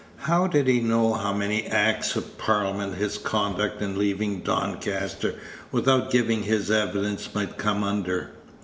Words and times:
How 0.25 0.47
did 0.47 0.65
he 0.65 0.79
know 0.79 1.13
how 1.13 1.31
many 1.31 1.67
Acts 1.67 2.15
of 2.15 2.39
Parliament 2.39 2.95
his 2.95 3.19
conduct 3.19 3.83
in 3.83 3.99
leaving 3.99 4.39
Doncaster 4.39 5.35
without 5.71 6.09
giving 6.09 6.41
his 6.41 6.71
evidence 6.71 7.35
might 7.35 7.59
come 7.59 7.83
under? 7.83 8.31